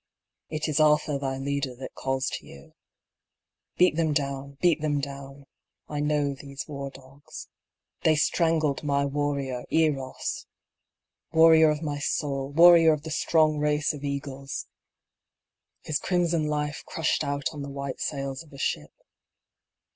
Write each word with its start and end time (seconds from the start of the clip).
It 0.49 0.67
is 0.67 0.79
Atha 0.79 1.19
thy 1.19 1.37
leader 1.37 1.75
that 1.75 1.93
calls 1.93 2.27
to 2.29 2.45
you. 2.47 2.73
Beat 3.77 3.97
them 3.97 4.13
down, 4.13 4.57
beat 4.59 4.81
them 4.81 4.99
down. 4.99 5.45
I 5.87 5.99
know 5.99 6.33
these 6.33 6.67
war 6.67 6.89
dogs. 6.89 7.49
They 8.01 8.15
strangled 8.15 8.81
my 8.81 9.05
warrior, 9.05 9.63
Eros! 9.69 10.47
Warrior 11.31 11.69
of 11.69 11.83
my 11.83 11.99
soul; 11.99 12.49
Warrior 12.51 12.93
of 12.93 13.03
the 13.03 13.11
strong 13.11 13.59
race 13.59 13.93
of 13.93 14.03
Eagles 14.03 14.65
I 15.85 15.89
His 15.89 15.99
crimson 15.99 16.47
life 16.47 16.81
crushed 16.87 17.23
out 17.23 17.49
on 17.53 17.61
the 17.61 17.69
white 17.69 17.99
sails 17.99 18.41
of 18.41 18.51
a 18.53 18.57
ship. 18.57 18.91